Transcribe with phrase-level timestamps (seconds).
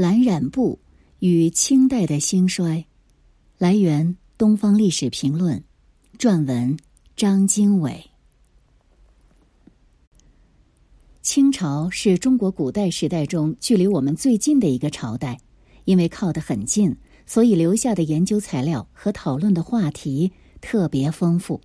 [0.00, 0.78] 蓝染布
[1.18, 2.86] 与清代的兴衰，
[3.58, 4.06] 来源
[4.38, 5.64] 《东方历史评论》，
[6.20, 6.78] 撰文
[7.16, 8.04] 张经纬。
[11.20, 15.40] 清朝是中国古代时代中距离我们最近的一个朝代，
[15.84, 20.30] 因为靠得很近，所以留下的研究材料和讨论的话题
[20.60, 21.60] 特别丰富。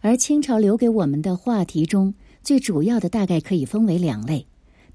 [0.00, 2.12] 而清朝留给我们的话题中，
[2.42, 4.46] 最主要的大概可以分为两类。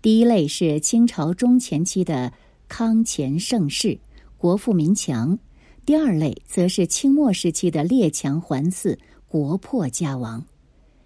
[0.03, 2.33] 第一类是清朝中前期的
[2.75, 3.95] 康乾盛世，
[4.35, 5.37] 国富民强；
[5.85, 10.43] 第二类则是清末时期的列强环伺，国破家亡。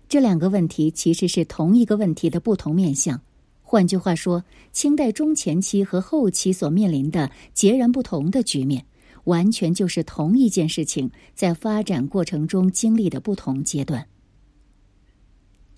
[0.08, 3.20] 这两个问题其实是同一个问题的不同面向。
[3.62, 8.86] 换句话说，清代中前期和后期所面临的截然不同的局面，
[9.26, 14.08] 完全就是同一件事情在发展过程中经历的不同阶段。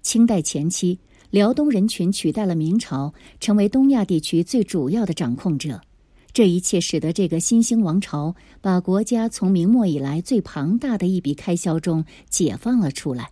[0.03, 0.99] 清代前期。
[1.29, 5.79] 辽东人群取代了明朝，成为东亚地区最主要的掌控者。
[6.33, 13.29] 这一切使得这个新兴王朝把国家从明末以来最庞大的一笔开销中解放了出来。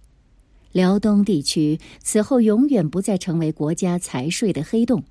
[0.71, 5.03] 辽东地区此后永远不再成为国家财税的黑洞。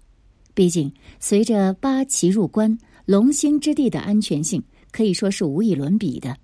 [0.54, 6.36] 毕竟，随着八旗入关，龙兴之地的安全性可以说是无以伦比的。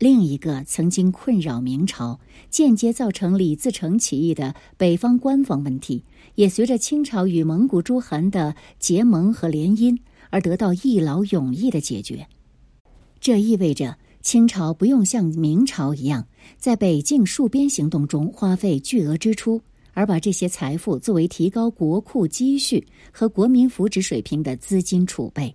[0.00, 6.02] 另一个曾经困扰明朝、间接造成李自成起义的北方官方问题，
[6.36, 9.94] 也随着清朝与蒙古诸汗的结盟和联姻
[10.30, 12.26] 而得到一劳永逸的解决。
[13.20, 19.60] 这意味着清朝不用像明朝一样在北境戍边行动中花费巨额支出，
[19.92, 25.54] 而把这些财富作为提高国库积蓄和国民福祉水平的资金储备。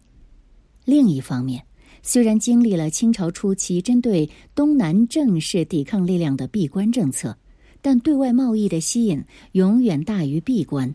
[0.84, 1.64] 另一方面，
[2.08, 7.36] 虽然经历了清朝初期针对东南正式抵抗力量的闭关政策，
[7.81, 10.94] 但对外贸易的吸引永远大于闭关。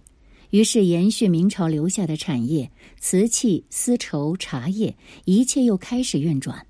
[0.50, 6.64] 于是，延续明朝留下的产业——瓷器、丝绸、茶叶，一切又开始运转。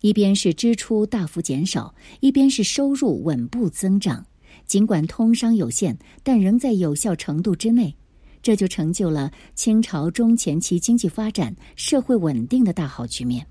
[0.00, 4.24] 一边是支出大幅减少，一边是收入稳步增长。
[4.64, 7.94] 尽管通商有限，但仍在有效程度之内。
[8.42, 13.46] 这就成就了清朝中前期经济发展、社会稳定的大好局面。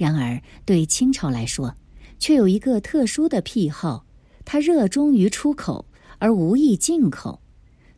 [0.00, 1.74] 然而，对清朝来说，
[2.18, 4.06] 却有一个特殊的癖好：
[4.46, 5.84] 它热衷于出口，
[6.18, 7.38] 而无意进口。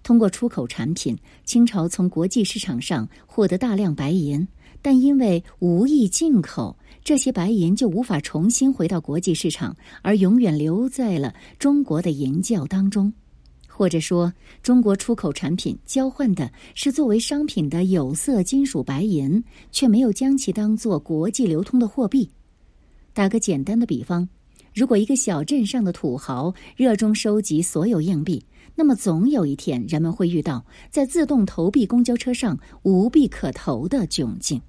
[0.02, 4.44] 通过出口产品，清朝从国际市场上获得大量白银，
[4.82, 13.12] 但因为无意进口，这些白银就无法重新回到国际市场，而永远留在了中国的银窖当中。
[13.82, 14.32] 或者说，
[14.62, 22.30] 中国出口产品交换的是作为商品的有色金属白银，却没有将其当做国际流通的货币。
[23.12, 24.28] 打个简单的比方，
[24.72, 28.40] 如果一个小镇上的土豪热衷收集所有硬币，
[28.76, 34.62] 那么总有一天人们会遇到在自动投币公交车上无币可投的窘境。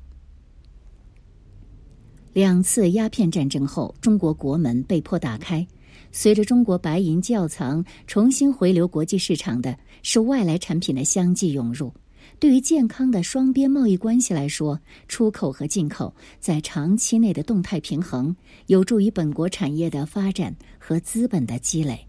[2.34, 5.68] 两次鸦片战争后，中国国门被迫打开。
[6.16, 11.92] 随着中国白银窖藏重新回流国际市场的是外来产品的相继涌入。
[12.40, 18.34] 对于健康的双边贸易关系来说，出口和进口在长期内的动态平衡，
[18.68, 22.00] 有助于本国产业的发展和资本的积累。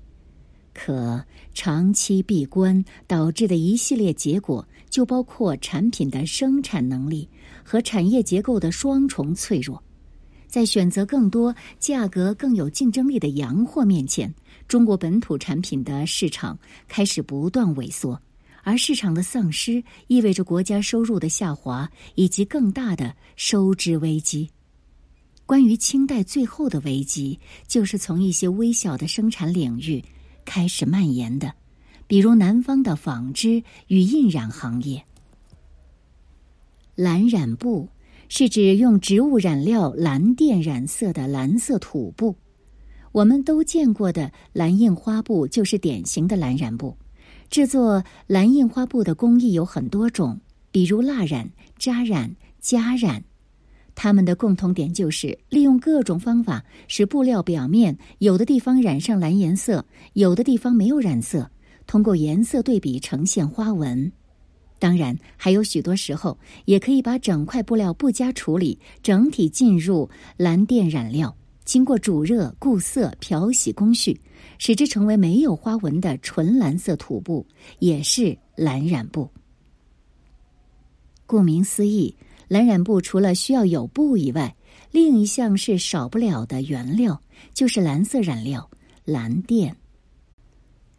[0.74, 7.26] 可长期闭关导致的一系列结果，就包括产品的生产能力
[7.64, 9.82] 和产业结构的双重脆弱。
[10.54, 14.32] 在选择更多、价格更有竞争力的洋货面前，
[14.68, 16.56] 中国本土产品的市场
[16.86, 18.22] 开始不断萎缩，
[18.62, 24.48] 而市场的丧失意味着国家收入的下滑以及更大的收支危机。
[25.44, 30.04] 关于清代最后的危机，就是从一些微小的生产领域
[30.44, 31.52] 开始蔓延的，
[32.06, 35.04] 比如南方的纺织与印染行业、
[36.94, 37.88] 蓝染布。
[38.36, 42.34] 是指用植物染料蓝靛染色的蓝色土布，
[43.12, 46.96] 我们都见过的蓝印花布就是典型的蓝染布。
[47.48, 50.36] 制作蓝印花布的工艺有很多种，
[50.72, 51.48] 比如蜡染、
[51.78, 53.22] 扎染、夹染。
[53.94, 61.48] 它们的共同点就是利用各种方法使布料表面有的地方染上蓝颜色，有的地方没有染色，
[61.86, 64.10] 通过颜色对比呈现花纹。
[64.84, 71.34] 当然，还有许多时候也可以把整块布料不加处理，整体进入蓝靛染料，
[71.64, 74.20] 经过煮热、固色、漂洗工序，
[74.58, 77.46] 使之成为没有花纹的纯蓝色土布，
[77.78, 79.26] 也是蓝染布。
[81.24, 82.14] 顾名思义，
[82.46, 84.54] 蓝染布除了需要有布以外，
[84.90, 87.18] 另一项是少不了的原料，
[87.54, 88.70] 就是蓝色染料——
[89.06, 89.74] 蓝靛。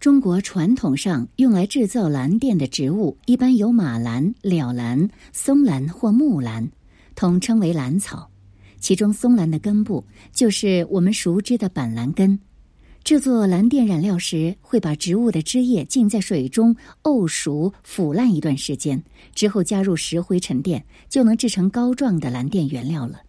[0.06, 6.69] 中国传统上用来制造蓝靛的植物，一般有马兰、了兰、松兰或木兰，
[7.16, 8.30] 统称为兰草。
[8.80, 12.40] 其中，松兰的根部就是我们熟知的板蓝根。
[13.04, 19.04] 制作蓝靛染料时，会把植物的枝叶浸在水中沤熟、腐烂一段时间，
[19.34, 23.19] 之后加入石灰沉淀，就能制成膏状的蓝靛原料了。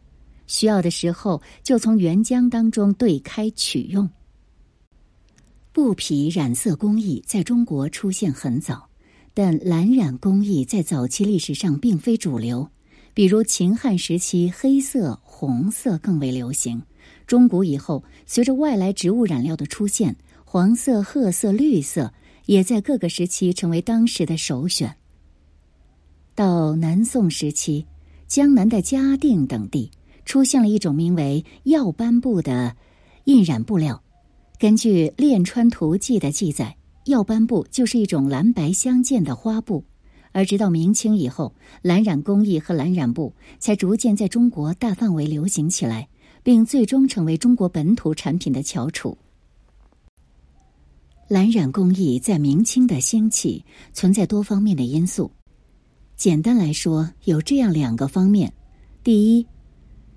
[0.46, 4.06] 需要的时候，就从原浆当中兑开取用。
[5.76, 8.88] 布匹染色工艺在中国出现很早，
[9.34, 12.70] 但蓝染工艺在早期历史上并非主流。
[13.12, 16.81] 比如秦汉时期，黑色、红色更为流行；
[17.26, 22.14] 中古以后，随着外来植物染料的出现，黄色、褐色、绿色
[22.46, 24.96] 也在各个时期成为当时的首选。
[26.34, 27.84] 到南宋时期，
[28.26, 29.90] 江南的嘉定等地
[30.25, 32.75] 出现了一种名为药斑布的
[33.25, 34.02] 印染布料。
[34.58, 39.84] 根据《炼川图记》的记载，药斑布就是一种蓝白相间的花布，
[40.32, 46.08] 而直到明清以后，蓝染工艺和蓝染布才逐渐在中国大范围流行起来，
[46.42, 49.18] 并最终成为中国本土产品的翘楚。
[51.28, 53.62] 蓝染工艺在明清的兴起
[53.92, 55.30] 存在多方面的因素，
[56.16, 58.50] 简单来说，有这样两个方面：
[59.04, 59.46] 第一，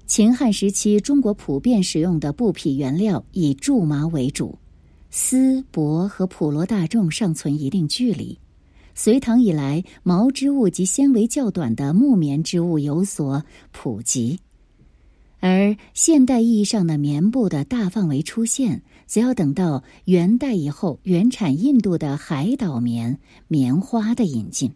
[0.10, 4.58] 秦汉时期，中国普遍使用的布匹原料以苎麻为主，
[5.12, 8.36] 丝帛和普罗大众尚存一定距离。
[8.96, 14.40] 隋唐以来，毛织物及纤维较短的木棉织物有所普及，
[15.40, 24.72] 而现代意义上的棉布的大范围出现，则要等到元代以后，原产印度的海岛棉棉花的引进。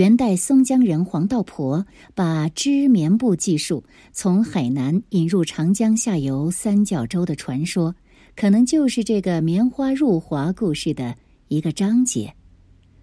[0.00, 7.94] 元代松江人黄道婆把织棉布技术从海南引入长江下游三角洲的传说，
[8.34, 11.14] 可能就是这个棉花入华故事的
[11.48, 12.32] 一个章节。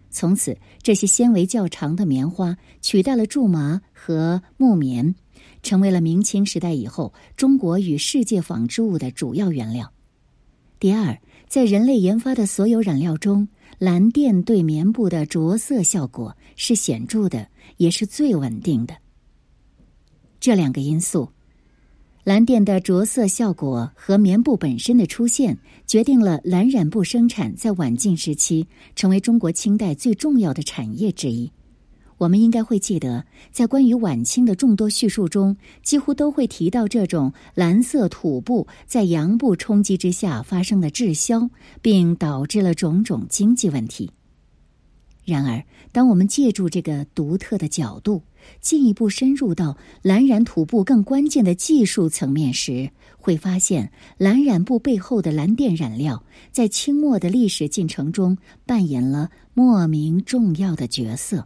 [0.10, 5.14] 从此，这些纤维较长的棉花取代了苎麻和木棉，
[5.62, 9.94] 成为了明清时代以后中国与世界纺织物的主要原料。
[10.80, 13.48] 第二，在人类研发的所有染料中，
[13.80, 17.48] 蓝靛对棉布的着色效果是显著的，
[17.78, 18.96] 也是最稳定的。
[20.40, 21.30] 这两个因素，
[22.24, 25.58] 蓝靛的着色效果和棉布本身的出现，
[25.88, 31.52] 决定了蓝染布生产在晚晋时期成为中国清代最重要的产业之一。
[32.18, 41.50] 我们应该会记得，在关于晚清的众多叙述中，几乎都会提到这种蓝色土布在洋布冲击之下发生的滞销，
[41.82, 44.10] 并导致了种种经济问题。
[45.26, 45.62] 然而，
[45.92, 48.24] 当我们借助这个独特的角度，
[48.62, 61.46] 进一步深入到蓝染土布更关键的技术层面时，会发现蓝染布背后的蓝靛染料在清末的历史进程中扮演了莫名重要的角色。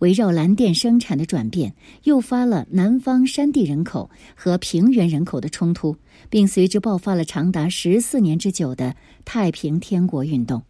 [0.00, 1.74] 围绕蓝靛生产的转变，
[2.04, 5.96] 诱发了南方山地人口和平原人口的冲突，
[6.28, 8.94] 并随之爆发了长达十四年之久的
[9.24, 10.62] 太平天国运动。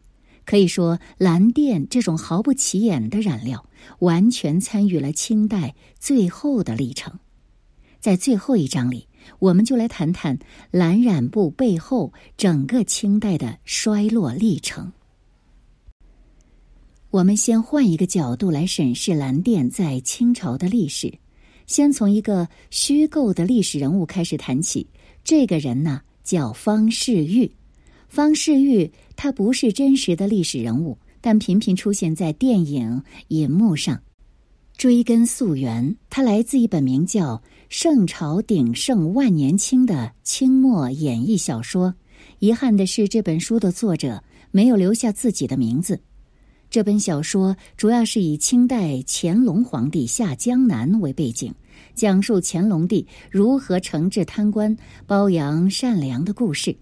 [0.44, 3.64] 可以说，蓝靛这种毫不起眼的染料，
[4.00, 7.20] 完全参与了清代最后的历程。
[8.00, 9.06] 在最后一章里，
[9.38, 10.38] 我们就来谈谈
[10.72, 14.90] 蓝染布背后整个清代的衰落历程。
[17.10, 21.12] 我们先换一个角度来审视蓝靛在清朝的历史，
[21.66, 24.86] 先从一个虚构的历史人物开始谈起。
[25.24, 27.50] 这个人呢叫方世玉。
[28.08, 34.00] 方世玉他不是真实的历史人物，但频频出现在电影银幕上。
[34.76, 37.36] 追根溯源，他来自一本名叫
[37.68, 41.92] 《圣朝鼎盛万年清》的清末演义小说。
[42.38, 46.00] 遗憾的是，这本书的作者没有留下自己的名字。
[46.70, 51.52] 这本小说主要是以清代乾隆皇帝下江南为背景，
[51.96, 56.76] 讲述乾隆帝如何惩治贪官、褒扬善良的故事。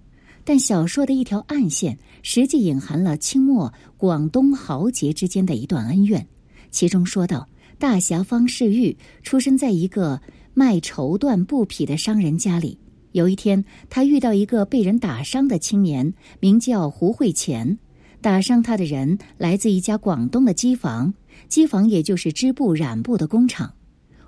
[0.45, 6.27] 但小说的一条暗线，实际隐含了清末广东豪杰之间的一段恩怨。
[6.71, 10.21] 其中说到，大侠方世玉出生在一个
[10.53, 12.79] 卖绸缎布匹的商人家里。
[13.13, 17.79] 有一天，他遇到一个被人打伤的青年，名叫胡慧乾。
[18.21, 21.15] 打伤他的人来自一家广东的机房，
[21.49, 23.73] 机房也就是织布染布的工厂。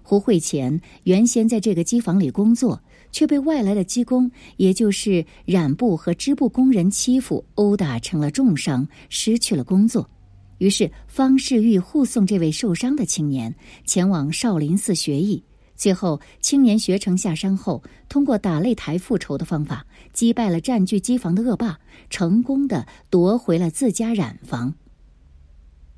[0.02, 2.80] 胡慧乾原先在这个机房里工作，
[3.12, 10.08] 却被外来的机工，也就是染布和织布工人欺负、殴打，成了重伤，失去了工作。
[10.58, 13.54] 于是方世玉护送这位受伤的青年
[13.84, 15.42] 前往少林寺学艺。
[15.80, 24.74] 最后，青年学成下山后，通过打擂台复仇的方法，击败了占据机房的恶霸，成功的夺回了自家染坊。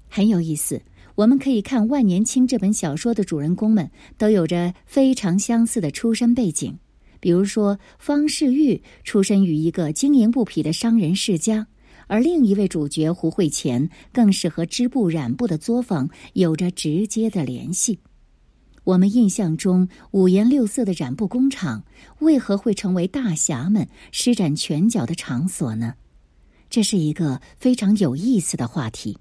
[0.08, 0.80] 很有意思，
[1.16, 6.78] 我们可以看《万年青》这本小说的主人公们都有着非常相似的出身背景。
[7.18, 11.66] 比如说，方世玉出身于一个经营不匹的商人世家，
[12.06, 17.98] 而另一位主角胡慧乾更是和织布染布的作坊有着直接的联系。
[18.84, 21.84] 我们印象中五颜六色的染布工厂，
[22.18, 25.94] 为何会成为大侠们施展拳脚的场所呢？
[26.68, 29.18] 这是一个非常有意思的话题。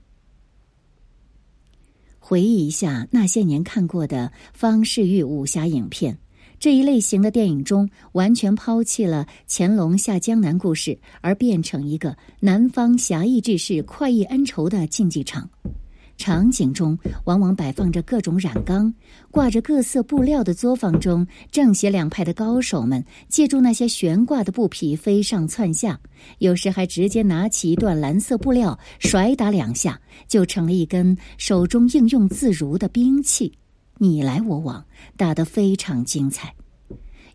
[2.18, 6.18] 回忆一下那些年看过的方世玉武侠影片，
[6.60, 15.50] 这一类型的电影中，完全抛弃了乾隆下江南故事，而变成一个南方侠义志士快意恩仇的竞技场。
[16.22, 18.94] 场景中往往摆放着各种染缸，
[19.32, 26.00] 挂着各色布料的作坊中，正邪两派的高手们借助那些悬挂的布匹飞上窜下，
[26.38, 33.52] 有时还直接拿起一段蓝色布料甩打两下，就成了一根手中应用自如的兵器，
[33.98, 34.86] 你来我往，
[35.18, 36.54] 打得非常精彩。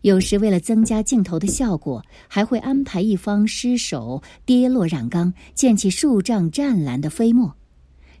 [0.01, 7.53] 有时为了增加镜头的效果，还会安排一方失手跌落染缸，溅起数丈湛蓝的飞沫。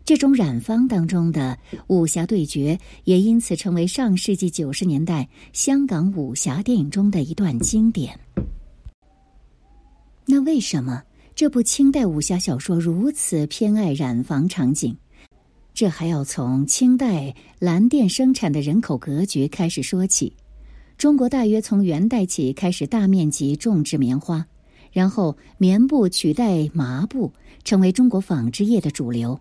[0.07, 8.17] 这种染坊当中的武侠对决，也因此成为上世纪九十年代香港武侠电影中的一段经典。
[10.25, 11.03] 那为什么
[11.35, 14.95] 这部清代武侠小说如此偏爱染坊场景？
[15.73, 20.31] 这还要从清代蓝靛生产的人口格局开始说起。
[20.97, 24.47] 中国大约从元代起开始大面积种植棉花，
[24.93, 27.33] 然后棉布取代麻布，
[27.65, 29.37] 成为中国纺织业的主流。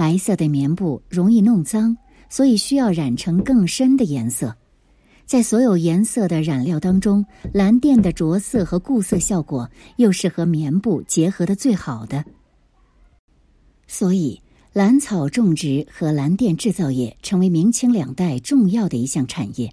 [0.00, 1.94] 白色的棉布容易弄脏，
[2.30, 4.56] 所以需要染成更深的颜色。
[5.26, 12.24] 在所有颜色的染料当中，蓝靛的着色和固色效果又是和棉布结合的最好的。
[13.86, 14.40] 所以，
[14.72, 19.70] 蓝草种植和蓝靛制造业成为明清两代重要的一项产业。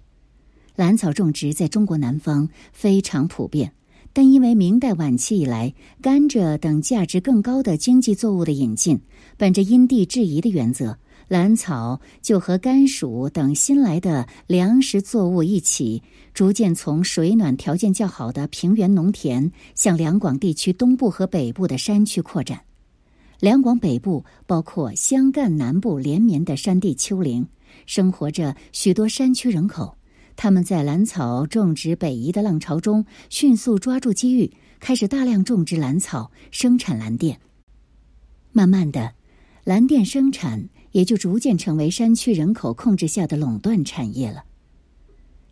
[0.76, 3.72] 蓝草种植在中国南方非常普遍。
[4.18, 5.72] 但因为明代晚期以来，
[6.02, 8.98] 甘蔗等价值更高的经济作物的引进，
[9.36, 10.98] 本着因地制宜的原则，
[11.28, 16.02] 兰草就和甘薯等新来的粮食作物一起，
[16.34, 22.62] 逐渐从水暖条件较好的平原农田向两广地区东部和北部的山区扩展。
[23.38, 27.46] 两广北部包括湘赣南部连绵的山地丘陵，
[27.86, 29.97] 生活着许多山区人口。
[30.40, 37.36] 他们在蓝草种植北移的浪潮中，迅速抓住机遇，开始大量种植蓝草，生产蓝靛。
[38.52, 39.14] 慢慢的，
[39.64, 44.44] 蓝靛生产也就逐渐成为山区人口控制下的垄断产业了。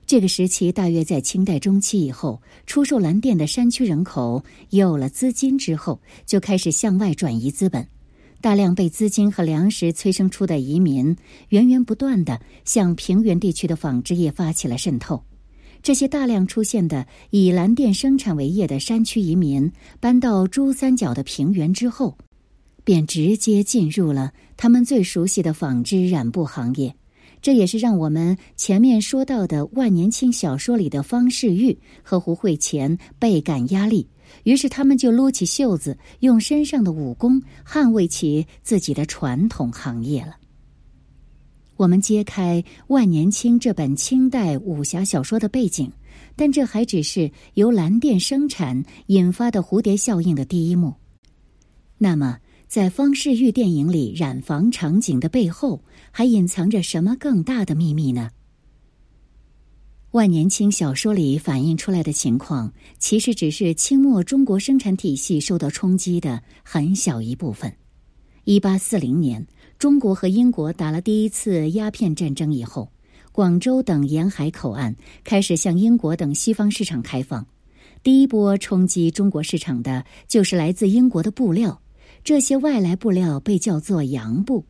[0.07, 7.85] 这个时期大约在清代中期以后，出售蓝靛的山区人口有了资金之后，就开始向外转移资本。
[8.47, 11.17] 大量被资金和粮食催生出的移民，
[11.49, 15.21] 源源不断地向平原地区的纺织业发起了渗透。
[15.83, 22.17] 这些大量出现的以蓝靛生产为业的山区移民，搬到珠三角的平原之后，
[22.85, 26.95] 便直接进入了他们最熟悉的纺织染布行业。
[27.47, 34.09] 这也是让我们前面说到的万年青小说里的方世玉和胡慧乾倍感压力。
[34.43, 40.35] 于是他们就撸起袖子，用身上的武功捍卫起自己的传统行业了。
[41.77, 45.93] 我们揭开《万年青》这本清代武侠小说的背景，
[46.35, 50.95] 但这还只是由蓝靛生产引发的蝴蝶效应的第一幕。
[51.97, 52.39] 那么，
[52.69, 58.31] 在方世玉电影里染房场景的背后，还隐藏着什么更大的秘密呢？
[60.11, 67.73] 万年青小说里反映出来的情况，其实只是清末中国生产体系受到冲击的很小一部分。
[68.45, 69.47] 一八四零年，
[69.79, 72.91] 中国和英国打了第一次鸦片战争以后，
[73.31, 77.47] 广州等沿海口岸开始向英国等西方市场开放。
[78.03, 81.81] 第一波冲击中国市场的就是来自英国的布料，
[82.27, 84.65] 这些外来布料被叫做洋布。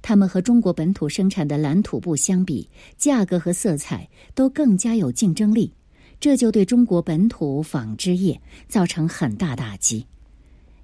[0.00, 5.74] 它们和中国本土生产的蓝土布相比，价格和色彩都更加有竞争力，
[6.20, 10.06] 这就对中国本土纺织业造成很大打击。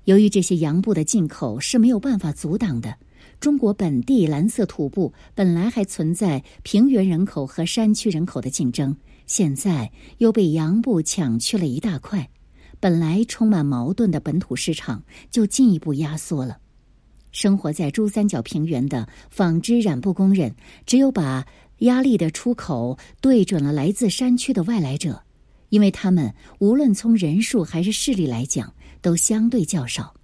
[0.02, 2.97] 由于这些洋布的进口是没有办法阻挡的，
[3.38, 8.97] 中国本地蓝色土布本来还存在平原人口和山区人口的竞争，
[9.28, 12.28] 现在又被洋布抢去了一大块，
[12.80, 16.59] 本来充满矛盾的本土市场就进一步压缩了。
[17.33, 20.54] 生活在珠三角平原的纺织染布工人，
[20.87, 21.47] 只有把
[21.78, 25.23] 压力的出口对准了来自山区的外来者，
[25.68, 30.14] 因为他们无论从人数还是势力来讲，都相对较少。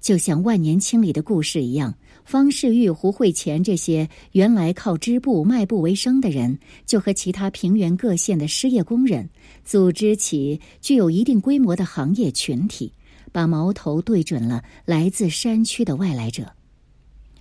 [0.00, 1.94] 就像万年青里的故事一样，
[2.30, 6.56] 方世玉、胡慧乾这些原来靠织布卖布为生的人，
[6.86, 9.28] 就和其他平原各县的失业工人
[9.64, 12.92] 组织起具有一定规模的行业群体，
[13.32, 16.46] 把矛头对准了来自山区的外来者。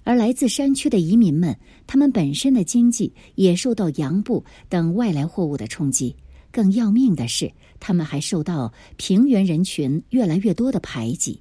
[0.03, 1.55] 而来自山区的移民们，
[1.86, 6.15] 他们本身的经济也受到洋布等外来货物的冲击。
[6.51, 11.39] 更要命的是，他们还受到平原人群越来越多的排挤。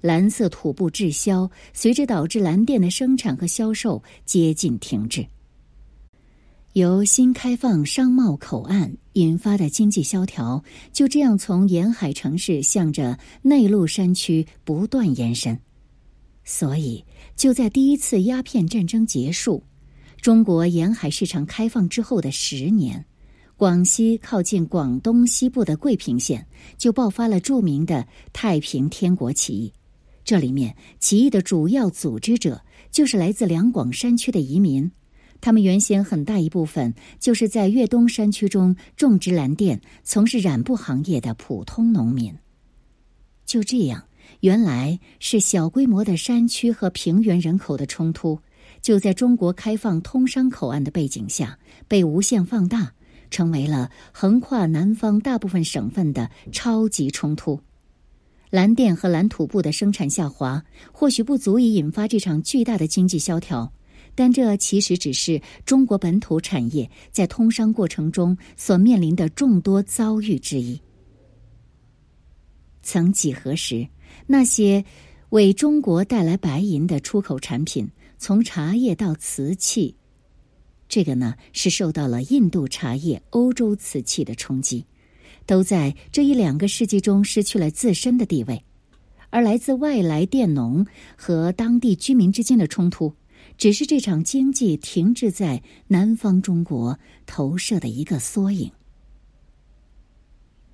[0.00, 5.26] 蓝色土布滞销，随之导致蓝靛的生产和销售接近停滞。
[6.74, 10.62] 由新开放商贸口岸引发的经济萧条，
[10.92, 15.58] 就这样从沿海城市向着内陆山区不断延伸。
[16.44, 17.02] 所以，
[17.34, 19.64] 就在第一次鸦片战争结束、
[20.20, 23.04] 中国沿海市场开放之后的十年，
[23.56, 29.72] 广西靠近广东西部的桂平县就爆发了著名的太平天国起义。
[30.26, 34.90] 这里面起义的主要组织者就是来自两广山区的移民，
[35.40, 42.34] 他们原先很大一部分就是在粤东山区中种植蓝靛、从事染布行业的普通农民。
[43.44, 44.08] 就这样，
[44.40, 48.40] 原来是小规模的山区和平原人口的冲突，
[48.82, 51.56] 就在中国开放通商口岸的背景下
[51.86, 52.94] 被无限放大，
[53.30, 57.60] 成为了横跨南方大部分省份的超级冲突。
[58.50, 63.72] 蓝电和蓝土布的生产下滑，或许不足以引发这场巨大的经济萧条，
[64.14, 70.80] 但这其实只是中国本土产业在通商过程中所面临的众多遭遇之一。
[72.82, 73.86] 曾几何时，
[74.26, 74.84] 那些
[75.30, 79.96] 为中国带来白银的出口产品，从茶叶到瓷器，
[80.88, 84.86] 这个呢是受到了印度茶叶、欧洲瓷器的冲击。
[85.46, 88.62] 都在这一两个世纪中失去了自身的地位，
[89.30, 90.84] 而来自外来佃农
[91.16, 93.14] 和当地居民之间的冲突，
[93.56, 98.70] 只是这场经济停滞在南方中国投射的一个缩影。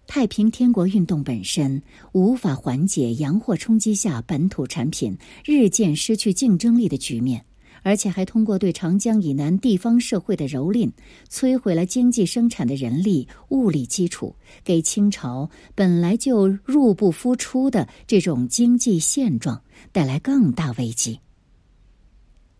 [0.07, 7.44] 太平天国运动本身无法缓解洋货冲击下本土产品日渐失去竞争力的局面。
[7.83, 10.90] 而且还通过对长江以南地方社会的蹂躏，
[11.29, 21.18] 摧毁了经济生产的人力物力基础，给清朝本来就入不敷出的这种经济现状带来更大危机。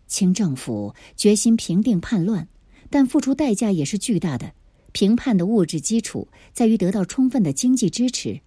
[0.07, 2.47] 清政府决心平定叛乱，
[2.89, 4.51] 但付出代价也是巨大的。
[4.91, 8.39] 平叛的物质基础在于得到充分的经济支持。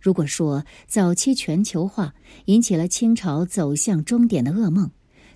[0.00, 2.12] 如果说早期全球化
[2.46, 4.90] 引起了清朝走向终点的噩梦。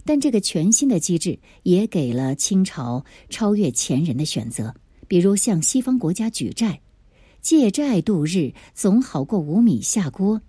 [0.07, 4.73] 但这个全新的机制也给了清朝超越前人的选择，
[5.09, 6.81] 比如向西方国家举债，
[7.43, 10.41] 借债度日总好过无米下锅。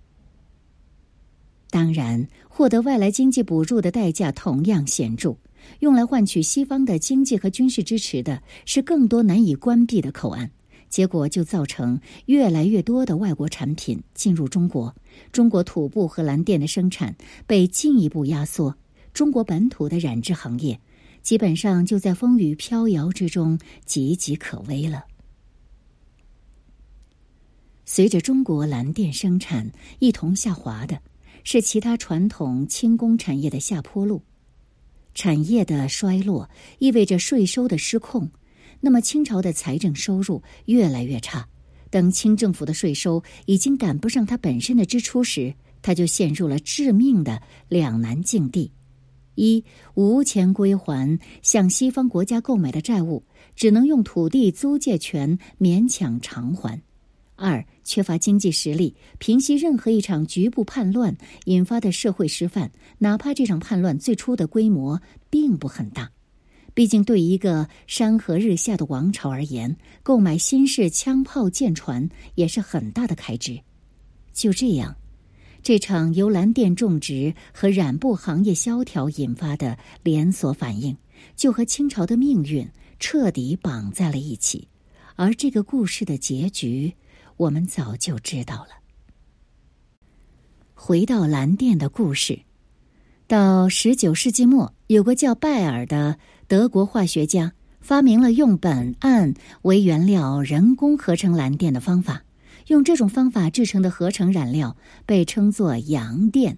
[1.70, 5.36] 当然，获得外来经济补助的代价同样显著，
[5.80, 10.50] 用来换取西方的经济和军事支持的是更多难以关闭的口岸，
[10.88, 14.94] 结果就造成越来越多的外国产品进入中国，
[15.30, 17.14] 中国土布和蓝靛的生产
[17.46, 18.74] 被进一步压缩。
[19.12, 20.80] 中国本土的染织行业，
[21.22, 25.04] 基本上就在风雨飘摇之中岌岌可危了。
[27.84, 31.00] 随着中国蓝靛生产一同下滑的，
[31.42, 34.22] 是其他传统轻工产业的下坡路。
[35.14, 38.30] 产业的衰落意味着税收的失控，
[38.80, 41.48] 那么清朝的财政收入越来越差。
[41.90, 48.70] 等清政府的税收已经赶不上它本身的支出时，他就陷入了致命的两难境地。
[49.38, 53.22] 一无钱归还向西方国家购买的债务，
[53.54, 56.80] 只能用土地租借权勉强偿还；
[57.36, 66.10] 二缺乏经济实力平息任何一场局部叛乱引发的社会失范，哪怕这场叛乱最初的规模并不很大，
[66.74, 73.60] 毕竟对一个山河日下的王朝而言，购买新式枪炮舰船也是很大的开支。
[74.32, 74.96] 就这样。
[75.68, 80.96] 这场由蓝靛种植和染布行业萧条引发的连锁反应，
[81.36, 82.66] 就和清朝的命运
[82.98, 84.66] 彻底绑在了一起。
[85.14, 86.94] 而这个故事的结局，
[87.36, 88.70] 我们早就知道了。
[90.72, 92.40] 回到蓝靛的故事，
[93.26, 97.52] 到十九世纪末，有个叫拜尔的德国化学家
[97.82, 102.22] 发明了用苯胺为原料人工合成蓝靛的方法。
[102.68, 106.56] 用这种方法制成的合成染料被称作洋靛。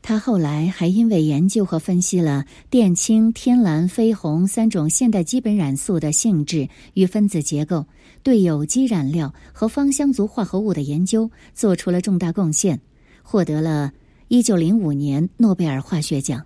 [0.00, 7.84] 他后来还因为研究和分析了靛青、天蓝、绯红三种现代基本染素的性质与分子结构，
[8.22, 12.80] 对有机染料和芳香族化合物的研究做出了重大贡献，
[13.22, 13.92] 获得了
[14.28, 16.44] 1905年诺贝尔化学奖。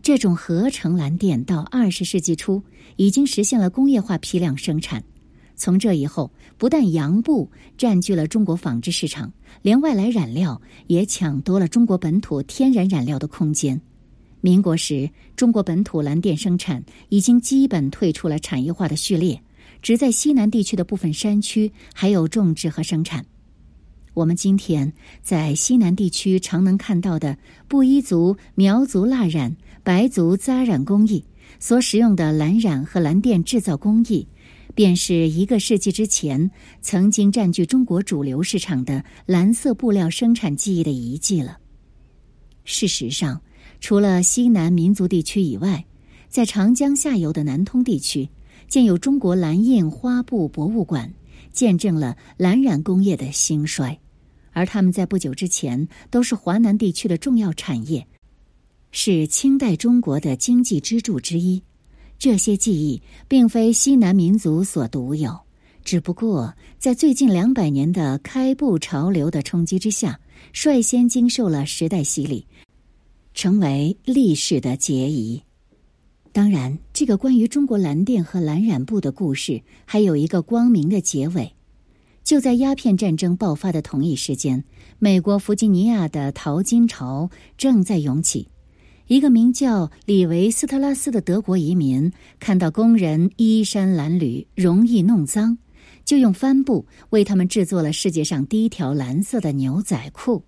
[0.00, 2.62] 这种合成蓝靛到二十世纪初
[2.96, 5.02] 已经实现了工业化批量生产。
[5.58, 13.78] 从这以后，不但洋布占据了中国纺织市场，连外来染料也抢夺了中国本土天然染料的空间。
[14.40, 19.42] 民国时，中国本土蓝靛生产已经基本退出了产业化的序列，
[19.82, 23.26] 只在西南地区的部分山区还有种植和生产。
[24.14, 24.92] 我们今天
[25.22, 31.24] 在西南地区常能看到的布依族、苗族蜡染、白族扎染工艺
[31.60, 34.26] 所使用的蓝染和蓝靛制造工艺。
[34.78, 41.58] 便是一个世纪之前曾经占据中国主流市场的蓝色布料生产技艺的遗迹了。
[42.62, 43.42] 事实上，
[43.80, 45.84] 除了西南民族地区以外，
[46.28, 48.28] 在长江下游的南通地区，
[48.68, 51.12] 建有中国蓝印花布博物馆，
[51.52, 53.98] 见证了蓝染工业的兴衰。
[54.52, 58.06] 而他们在不久之前都是华南地区的重要产业，
[58.92, 61.64] 是清代中国的经济支柱之一。
[62.18, 65.38] 这些技艺并非西南民族所独有，
[65.84, 70.18] 只不过在最近两百年的开埠潮流的冲击之下，
[70.52, 72.44] 率先经受了时代洗礼，
[73.34, 75.40] 成为历史的结遗。
[76.32, 81.52] 当然，这个关于中国蓝靛和蓝染布的故事还有一个光明的结尾。
[82.24, 84.62] 就在鸦片战争爆发的同一时间，
[84.98, 88.48] 美国弗吉尼亚的淘金潮正在涌起。
[89.08, 95.56] 一个名叫李维斯特拉斯的德国移民看到工人衣衫褴褛，容易弄脏，
[96.04, 100.44] 就用帆布为他们制作了世界上第一条蓝色的牛仔裤。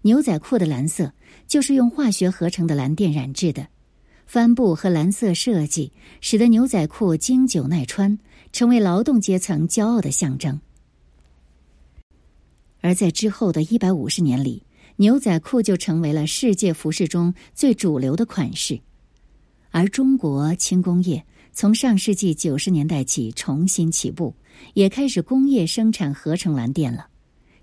[0.00, 1.12] 牛仔裤的蓝色
[1.46, 3.68] 就是用化学合成的蓝靛染制的。
[4.24, 5.92] 帆布和蓝色设计
[6.22, 8.18] 使得牛仔裤经久耐穿，
[8.50, 10.58] 成为劳动阶层骄傲的象征。
[12.80, 14.62] 而在之后的一百五十年里。
[14.96, 18.80] 牛仔裤就成为了世界服饰中最主流的款式，
[19.70, 24.34] 而中国轻工业从上世纪九十年代起重新起步，
[24.74, 27.08] 也开始工业生产合成蓝靛了。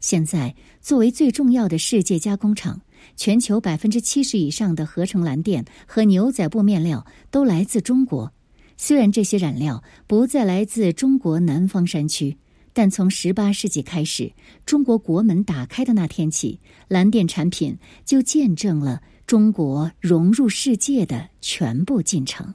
[0.02, 2.82] 现在，作为最重要的世界加工厂，
[3.16, 8.34] 全球百分之七十以上的合成蓝靛和牛仔布面料都来自中国。
[8.76, 12.36] 虽然这些染料不再来自中国南方山区。
[12.74, 14.34] 但从十八世纪开始，
[14.66, 22.54] 中国国门打开的那天起，蓝电产品就见证了中国融入世界的全部进程。